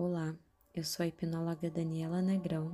[0.00, 0.32] Olá,
[0.72, 2.70] eu sou a hipnóloga Daniela Negrão,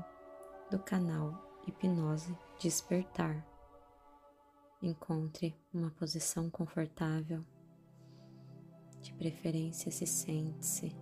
[0.70, 1.32] do canal
[1.66, 3.42] Hipnose Despertar.
[4.82, 7.42] Encontre uma posição confortável,
[9.00, 10.94] de preferência se sente-se.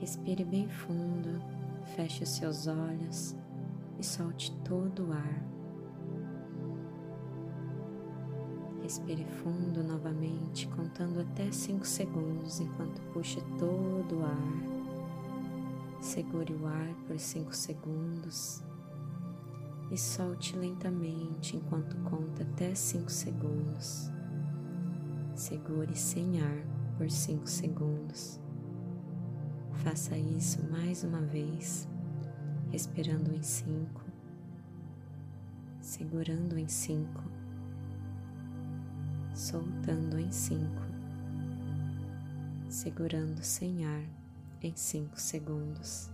[0.00, 1.40] Respire bem fundo,
[1.94, 3.36] feche os seus olhos
[4.00, 5.54] e solte todo o ar.
[8.82, 16.00] Respire fundo novamente, contando até 5 segundos enquanto puxa todo o ar.
[16.00, 18.62] Segure o ar por 5 segundos
[19.90, 24.10] e solte lentamente enquanto conta até 5 segundos.
[25.34, 26.64] Segure sem ar
[26.98, 28.40] por 5 segundos.
[29.84, 31.88] Faça isso mais uma vez,
[32.70, 34.02] respirando em 5,
[35.80, 37.44] segurando em 5
[39.34, 40.83] soltando em cinco,
[42.74, 44.02] segurando sem ar
[44.60, 46.10] em cinco segundos.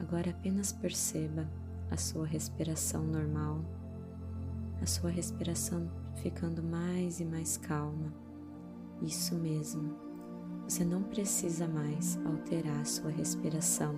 [0.00, 1.46] Agora apenas perceba
[1.90, 3.62] a sua respiração normal,
[4.80, 5.90] a sua respiração
[6.22, 8.14] ficando mais e mais calma.
[9.02, 9.94] Isso mesmo,
[10.66, 13.94] você não precisa mais alterar a sua respiração,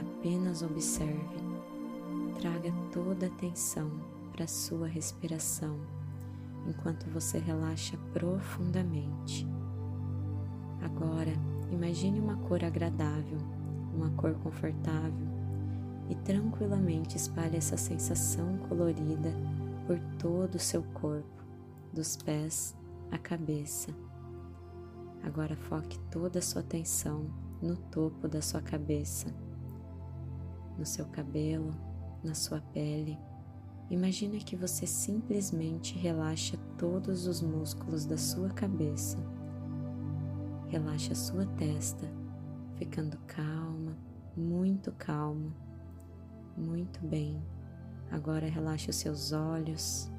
[0.00, 1.38] apenas observe.
[2.40, 3.88] Traga toda a atenção
[4.32, 5.78] para a sua respiração
[6.66, 9.46] enquanto você relaxa profundamente.
[10.82, 11.32] Agora,
[11.70, 13.38] imagine uma cor agradável,
[13.94, 15.26] uma cor confortável
[16.08, 19.32] e tranquilamente espalhe essa sensação colorida
[19.86, 21.44] por todo o seu corpo,
[21.92, 22.76] dos pés
[23.10, 23.90] à cabeça.
[25.22, 27.26] Agora foque toda a sua atenção
[27.60, 29.34] no topo da sua cabeça,
[30.78, 31.70] no seu cabelo,
[32.22, 33.18] na sua pele
[33.90, 39.16] Imagina que você simplesmente relaxa todos os músculos da sua cabeça.
[40.68, 42.06] Relaxa a sua testa,
[42.76, 43.96] ficando calma,
[44.36, 45.52] muito calma.
[46.56, 47.42] Muito bem.
[48.10, 50.10] Agora relaxa os seus olhos,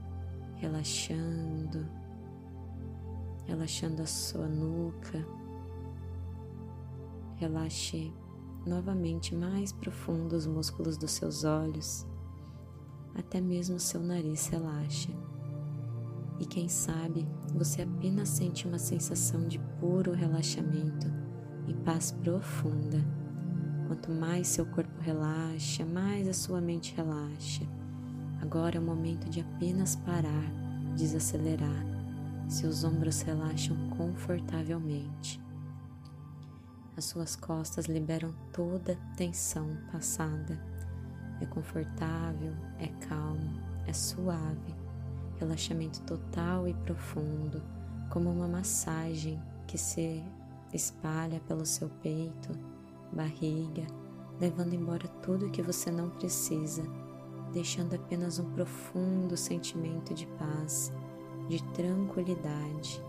[0.55, 1.85] relaxando,
[3.45, 5.25] relaxando a sua nuca.
[7.35, 8.13] Relaxe
[8.65, 12.07] novamente mais profundo os músculos dos seus olhos
[13.15, 15.09] até mesmo seu nariz relaxa.
[16.39, 21.07] E quem sabe você apenas sente uma sensação de puro relaxamento
[21.67, 23.03] e paz profunda.
[23.87, 27.63] Quanto mais seu corpo relaxa, mais a sua mente relaxa.
[28.41, 30.51] Agora é o momento de apenas parar,
[30.95, 31.85] desacelerar.
[32.47, 35.41] Seus ombros relaxam confortavelmente.
[36.95, 40.59] As suas costas liberam toda a tensão passada
[41.41, 44.75] é confortável, é calmo, é suave,
[45.37, 47.61] relaxamento total e profundo,
[48.09, 50.23] como uma massagem que se
[50.73, 52.49] espalha pelo seu peito,
[53.13, 53.85] barriga,
[54.41, 56.81] levando embora tudo que você não precisa,
[57.53, 60.91] deixando apenas um profundo sentimento de paz,
[61.47, 62.99] de tranquilidade.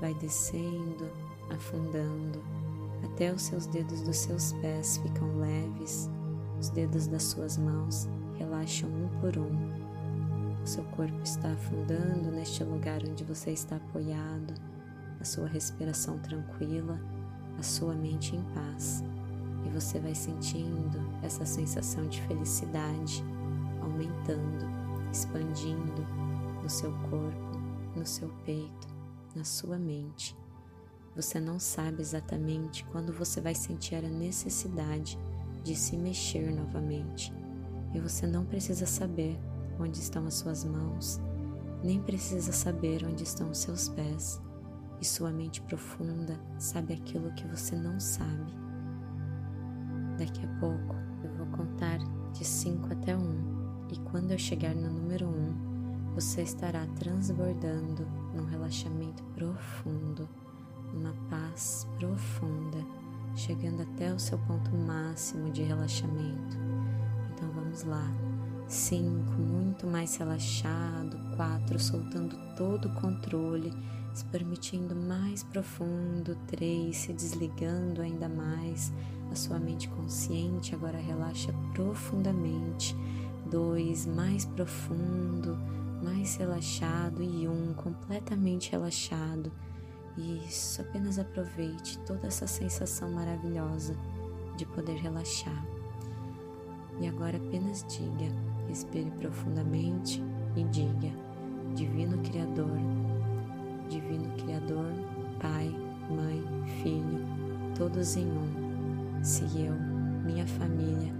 [0.00, 1.08] Vai descendo,
[1.54, 2.42] afundando,
[3.04, 6.10] até os seus dedos dos seus pés ficam leves
[6.58, 10.62] os dedos das suas mãos relaxam um por um.
[10.62, 14.54] O seu corpo está afundando neste lugar onde você está apoiado,
[15.24, 17.00] a sua respiração tranquila,
[17.58, 19.02] a sua mente em paz.
[19.64, 23.24] E você vai sentindo essa sensação de felicidade
[23.80, 24.66] aumentando,
[25.10, 26.06] expandindo
[26.62, 27.58] no seu corpo,
[27.96, 28.86] no seu peito,
[29.34, 30.36] na sua mente.
[31.16, 35.18] Você não sabe exatamente quando você vai sentir a necessidade
[35.62, 37.32] de se mexer novamente.
[37.94, 39.40] E você não precisa saber
[39.80, 41.18] onde estão as suas mãos,
[41.82, 44.44] nem precisa saber onde estão os seus pés.
[45.00, 48.52] E sua mente profunda sabe aquilo que você não sabe.
[50.18, 51.98] Daqui a pouco eu vou contar
[52.32, 56.86] de 5 até 1, um, e quando eu chegar no número 1, um, você estará
[56.98, 60.28] transbordando num relaxamento profundo,
[60.92, 62.84] numa paz profunda
[63.36, 66.56] chegando até o seu ponto máximo de relaxamento.
[67.32, 68.10] Então vamos lá.
[68.68, 71.18] Cinco, muito mais relaxado.
[71.36, 73.72] Quatro, soltando todo o controle,
[74.14, 76.34] se permitindo mais profundo.
[76.46, 78.92] Três, se desligando ainda mais.
[79.30, 82.96] A sua mente consciente agora relaxa profundamente.
[83.50, 85.58] Dois, mais profundo,
[86.02, 87.22] mais relaxado.
[87.22, 89.52] E um, completamente relaxado
[90.16, 93.96] isso, apenas aproveite toda essa sensação maravilhosa
[94.56, 95.66] de poder relaxar.
[97.00, 98.32] E agora apenas diga,
[98.68, 100.22] respire profundamente
[100.54, 101.12] e diga:
[101.74, 102.78] Divino Criador,
[103.88, 104.92] Divino Criador,
[105.40, 105.74] Pai,
[106.10, 106.42] Mãe,
[106.82, 107.24] Filho,
[107.76, 109.22] todos em um.
[109.22, 109.74] Se eu,
[110.24, 111.12] minha família,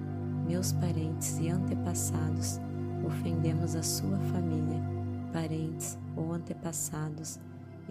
[0.47, 2.61] meus parentes e antepassados
[3.07, 4.83] ofendemos a sua família,
[5.33, 7.39] parentes ou antepassados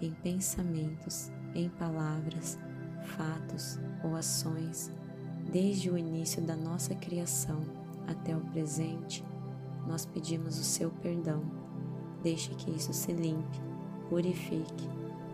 [0.00, 2.58] em pensamentos, em palavras,
[3.16, 4.90] fatos ou ações,
[5.52, 7.60] desde o início da nossa criação
[8.06, 9.24] até o presente,
[9.86, 11.42] nós pedimos o seu perdão.
[12.22, 13.60] Deixe que isso se limpe,
[14.08, 14.88] purifique,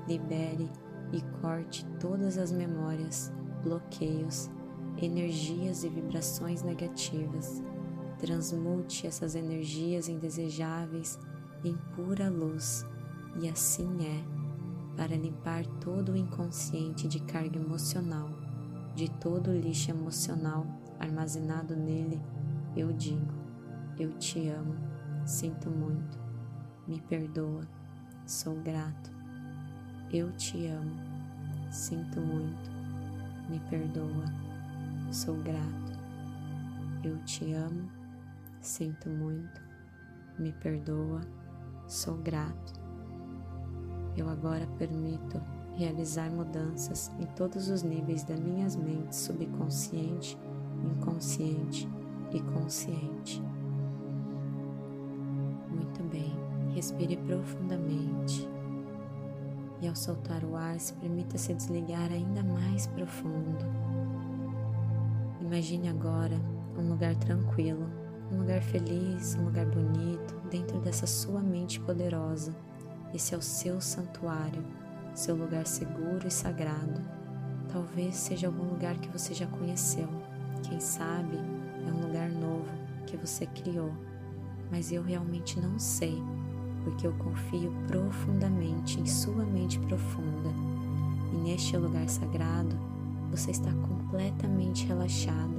[0.07, 0.69] libere
[1.13, 3.33] e corte todas as memórias,
[3.63, 4.51] bloqueios,
[5.01, 7.63] energias e vibrações negativas.
[8.19, 11.19] Transmute essas energias indesejáveis
[11.65, 12.87] em pura luz,
[13.41, 14.41] e assim é,
[14.97, 18.29] para limpar todo o inconsciente de carga emocional,
[18.95, 20.67] de todo o lixo emocional
[20.99, 22.21] armazenado nele,
[22.77, 23.33] eu digo:
[23.99, 24.75] eu te amo,
[25.25, 26.19] sinto muito,
[26.87, 27.63] me perdoa,
[28.31, 29.11] sou grato.
[30.13, 30.95] Eu te amo,
[31.69, 32.71] sinto muito,
[33.49, 34.25] me perdoa,
[35.11, 35.99] sou grato.
[37.03, 37.91] Eu te amo,
[38.61, 39.61] sinto muito,
[40.39, 41.23] me perdoa,
[41.89, 42.81] sou grato.
[44.17, 45.43] Eu agora permito
[45.77, 50.39] realizar mudanças em todos os níveis das minhas mentes subconsciente,
[50.85, 51.89] inconsciente
[52.33, 53.43] e consciente.
[56.81, 58.49] Respire profundamente
[59.83, 63.67] e ao soltar o ar, se permita se desligar ainda mais profundo.
[65.43, 66.41] Imagine agora
[66.79, 67.87] um lugar tranquilo,
[68.33, 72.55] um lugar feliz, um lugar bonito, dentro dessa sua mente poderosa.
[73.13, 74.65] Esse é o seu santuário,
[75.15, 77.03] seu lugar seguro e sagrado.
[77.71, 80.09] Talvez seja algum lugar que você já conheceu.
[80.67, 81.37] Quem sabe
[81.87, 82.69] é um lugar novo
[83.07, 83.93] que você criou.
[84.71, 86.23] Mas eu realmente não sei
[86.85, 90.51] porque eu confio profundamente em sua mente profunda.
[91.33, 92.77] E neste lugar sagrado,
[93.31, 95.55] você está completamente relaxado,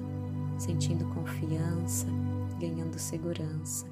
[0.58, 2.08] sentindo confiança,
[2.60, 3.86] ganhando segurança.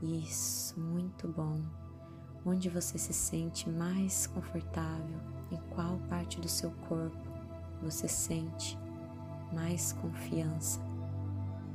[0.00, 1.60] Isso, muito bom.
[2.44, 5.20] Onde você se sente mais confortável?
[5.50, 7.16] Em qual parte do seu corpo
[7.82, 8.76] você sente
[9.52, 10.80] mais confiança?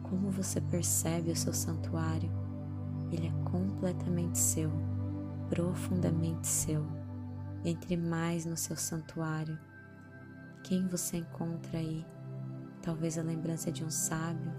[0.04, 2.47] Como você percebe o seu santuário?
[3.12, 4.70] Ele é completamente seu,
[5.50, 6.86] profundamente seu.
[7.64, 9.58] Entre mais no seu santuário.
[10.64, 12.06] Quem você encontra aí?
[12.82, 14.52] Talvez a lembrança de um sábio,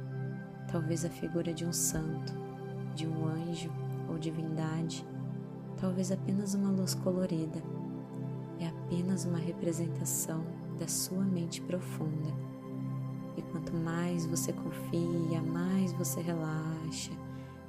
[0.70, 2.32] talvez a figura de um santo,
[2.94, 3.70] de um anjo
[4.08, 5.06] ou divindade,
[5.78, 7.62] talvez apenas uma luz colorida.
[8.58, 10.44] É apenas uma representação
[10.78, 12.28] da sua mente profunda.
[13.36, 17.12] E quanto mais você confia, mais você relaxa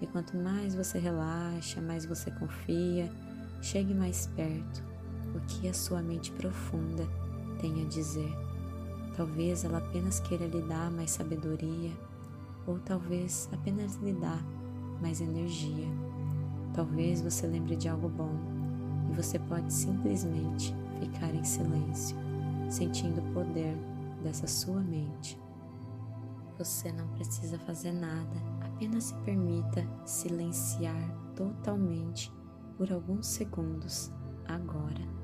[0.01, 3.11] e quanto mais você relaxa, mais você confia,
[3.61, 4.83] chegue mais perto.
[5.35, 7.07] O que a sua mente profunda
[7.59, 8.33] tem a dizer?
[9.15, 11.91] Talvez ela apenas queira lhe dar mais sabedoria,
[12.65, 14.41] ou talvez apenas lhe dar
[15.01, 15.87] mais energia.
[16.73, 18.33] Talvez você lembre de algo bom
[19.11, 22.15] e você pode simplesmente ficar em silêncio,
[22.69, 23.75] sentindo o poder
[24.23, 25.39] dessa sua mente.
[26.57, 28.35] Você não precisa fazer nada,
[28.79, 32.31] apenas se permita silenciar totalmente
[32.77, 34.09] por alguns segundos
[34.47, 35.18] agora.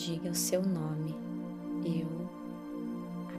[0.00, 1.14] Diga o seu nome.
[1.84, 2.08] Eu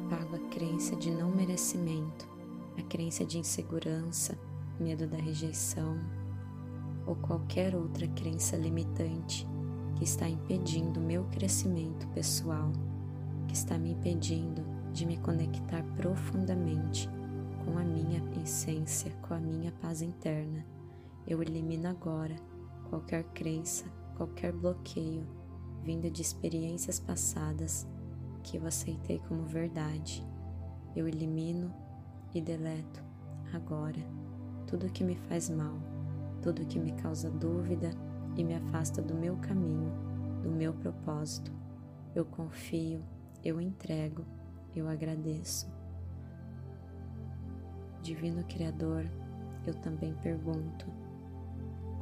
[0.06, 2.30] apago a crença de não merecimento,
[2.78, 4.38] a crença de insegurança,
[4.80, 5.98] medo da rejeição
[7.08, 9.48] ou qualquer outra crença limitante
[9.96, 12.72] que está impedindo o meu crescimento pessoal,
[13.48, 14.64] que está me impedindo
[14.94, 17.10] de me conectar profundamente
[17.66, 20.64] com a minha essência, com a minha paz interna.
[21.26, 22.36] Eu elimino agora
[22.88, 25.41] qualquer crença, qualquer bloqueio
[25.84, 27.88] vindo de experiências passadas
[28.44, 30.26] que eu aceitei como verdade.
[30.96, 31.74] Eu elimino
[32.34, 33.04] e deleto
[33.54, 34.00] agora
[34.68, 35.78] tudo que me faz mal,
[36.42, 37.92] tudo que me causa dúvida
[38.36, 39.92] e me afasta do meu caminho,
[40.42, 41.52] do meu propósito.
[42.16, 43.04] Eu confio,
[43.44, 44.26] eu entrego,
[44.76, 45.68] eu agradeço.
[48.02, 49.06] Divino Criador,
[49.66, 50.86] eu também pergunto: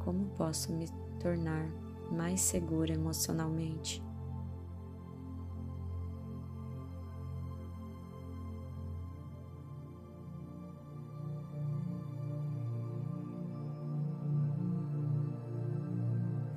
[0.04, 0.86] como posso me
[1.18, 1.68] tornar
[2.10, 4.02] mais segura emocionalmente?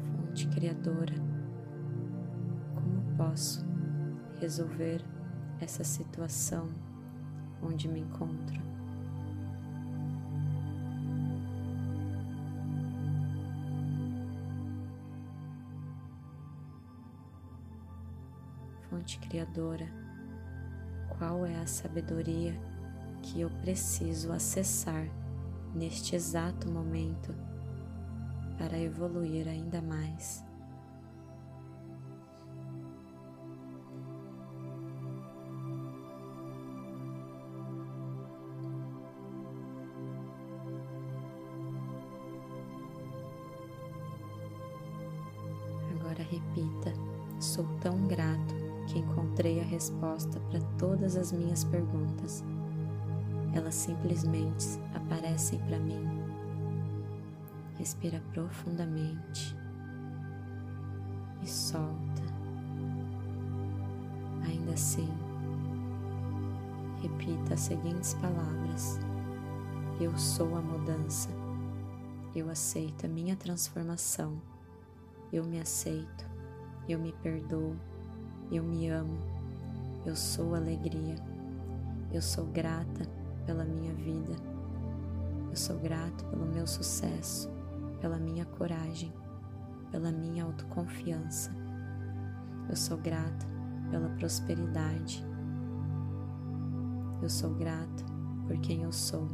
[0.01, 1.15] Fonte Criadora,
[2.75, 3.65] como posso
[4.39, 5.03] resolver
[5.59, 6.69] essa situação
[7.61, 8.72] onde me encontro?
[18.93, 19.87] Fonte criadora,
[21.17, 22.53] qual é a sabedoria
[23.23, 25.07] que eu preciso acessar
[25.73, 27.33] neste exato momento
[28.55, 30.45] para evoluir ainda mais.
[45.95, 46.93] Agora repita:
[47.39, 52.43] sou tão grato que encontrei a resposta para todas as minhas perguntas.
[53.53, 56.05] Elas simplesmente aparecem para mim.
[57.77, 59.55] Respira profundamente
[61.41, 62.23] e solta.
[64.45, 65.09] Ainda assim,
[67.01, 68.99] repita as seguintes palavras:
[69.99, 71.29] Eu sou a mudança.
[72.35, 74.41] Eu aceito a minha transformação.
[75.31, 76.25] Eu me aceito.
[76.89, 77.75] Eu me perdoo
[78.55, 79.17] eu me amo,
[80.05, 81.15] eu sou alegria,
[82.11, 83.07] eu sou grata
[83.45, 84.35] pela minha vida,
[85.49, 87.49] eu sou grato pelo meu sucesso,
[87.99, 89.13] pela minha coragem,
[89.91, 91.51] pela minha autoconfiança.
[92.69, 93.45] Eu sou grato
[93.89, 95.23] pela prosperidade.
[97.21, 98.03] Eu sou grato
[98.47, 99.27] por quem eu sou.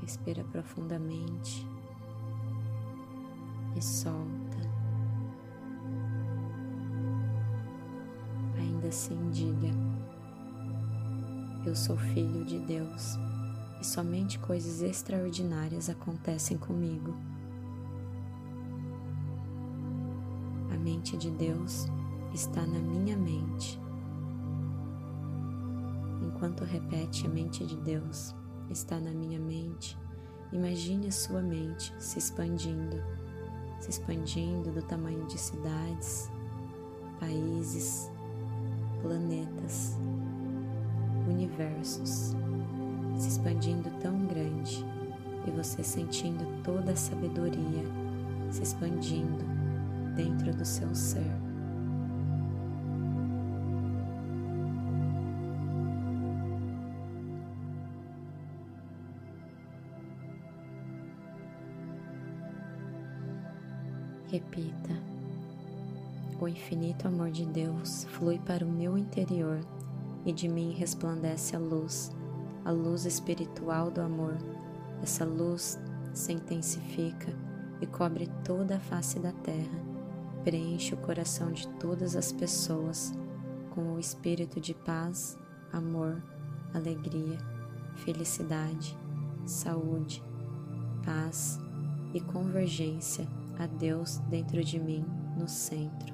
[0.00, 1.66] Respira profundamente
[3.76, 4.31] e solta.
[8.92, 9.68] Assim, diga:
[11.64, 13.18] Eu sou filho de Deus
[13.80, 17.16] e somente coisas extraordinárias acontecem comigo.
[20.70, 21.86] A mente de Deus
[22.34, 23.80] está na minha mente.
[26.20, 28.34] Enquanto repete a mente de Deus
[28.70, 29.98] está na minha mente,
[30.52, 32.96] imagine a sua mente se expandindo
[33.80, 36.30] se expandindo do tamanho de cidades,
[37.18, 38.08] países,
[39.02, 39.98] planetas,
[41.28, 42.34] universos,
[43.18, 44.86] se expandindo tão grande
[45.46, 48.02] e você sentindo toda a sabedoria
[48.52, 49.44] se expandindo
[50.14, 51.32] dentro do seu ser.
[64.30, 64.92] Repita:
[66.40, 69.60] O infinito amor de Deus flui para o meu interior
[70.24, 72.10] e de mim resplandece a luz,
[72.64, 74.36] a luz espiritual do amor.
[75.02, 75.78] Essa luz
[76.12, 77.32] se intensifica
[77.80, 79.78] e cobre toda a face da terra,
[80.44, 83.12] preenche o coração de todas as pessoas
[83.70, 85.38] com o espírito de paz,
[85.72, 86.22] amor,
[86.74, 87.38] alegria,
[87.96, 88.96] felicidade,
[89.46, 90.22] saúde,
[91.04, 91.58] paz
[92.14, 93.26] e convergência
[93.58, 95.04] a Deus dentro de mim,
[95.36, 96.11] no centro.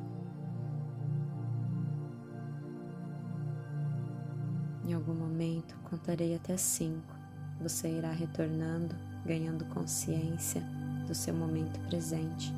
[4.89, 7.15] Em algum momento contarei até cinco.
[7.61, 10.63] Você irá retornando, ganhando consciência
[11.07, 12.55] do seu momento presente,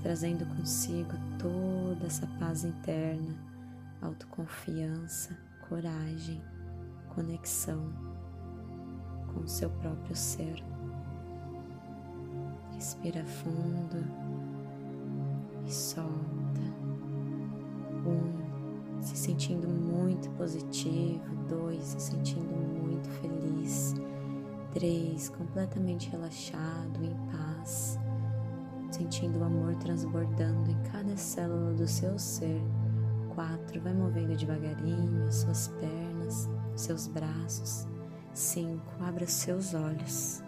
[0.00, 1.10] trazendo consigo
[1.40, 3.34] toda essa paz interna,
[4.00, 5.36] autoconfiança,
[5.68, 6.40] coragem,
[7.16, 7.92] conexão
[9.34, 10.62] com o seu próprio ser.
[12.76, 14.04] Respira fundo
[15.66, 16.62] e solta.
[18.06, 18.41] Um,
[19.02, 21.24] se sentindo muito positivo.
[21.48, 23.94] Dois, se sentindo muito feliz.
[24.72, 27.98] Três, completamente relaxado, em paz,
[28.90, 32.62] sentindo o amor transbordando em cada célula do seu ser.
[33.34, 37.86] Quatro, vai movendo devagarinho as suas pernas, seus braços.
[38.32, 40.42] Cinco, abra seus olhos.